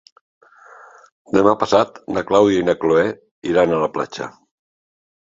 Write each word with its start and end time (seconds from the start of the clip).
Demà 1.35 1.53
passat 1.63 1.99
na 2.17 2.23
Clàudia 2.29 2.63
i 2.63 2.67
na 2.71 2.75
Cloè 2.85 3.05
iran 3.51 3.77
a 3.77 3.83
la 3.85 3.91
platja. 3.99 4.31